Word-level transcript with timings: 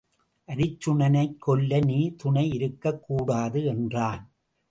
அருச்சுனனைக் 0.47 1.37
கொல்ல 1.39 1.79
நீ 1.79 2.15
துணை 2.15 2.49
இருக்கக்கூடாது 2.49 3.65
என்றான். 3.65 4.31